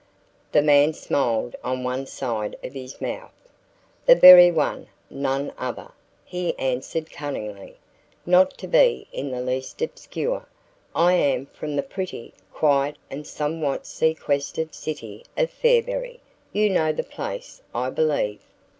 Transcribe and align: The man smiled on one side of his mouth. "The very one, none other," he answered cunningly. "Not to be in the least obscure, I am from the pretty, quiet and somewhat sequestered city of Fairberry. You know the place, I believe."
The 0.51 0.63
man 0.63 0.93
smiled 0.93 1.55
on 1.63 1.83
one 1.83 2.07
side 2.07 2.55
of 2.63 2.73
his 2.73 2.99
mouth. 2.99 3.35
"The 4.07 4.15
very 4.15 4.49
one, 4.49 4.87
none 5.11 5.53
other," 5.59 5.91
he 6.25 6.57
answered 6.57 7.11
cunningly. 7.11 7.77
"Not 8.25 8.57
to 8.57 8.67
be 8.67 9.05
in 9.11 9.29
the 9.29 9.41
least 9.43 9.79
obscure, 9.79 10.47
I 10.95 11.13
am 11.13 11.45
from 11.45 11.75
the 11.75 11.83
pretty, 11.83 12.33
quiet 12.51 12.95
and 13.11 13.27
somewhat 13.27 13.85
sequestered 13.85 14.73
city 14.73 15.23
of 15.37 15.51
Fairberry. 15.51 16.19
You 16.51 16.71
know 16.71 16.91
the 16.91 17.03
place, 17.03 17.61
I 17.75 17.91
believe." 17.91 18.39